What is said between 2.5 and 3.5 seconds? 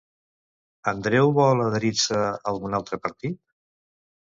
algun altre partit?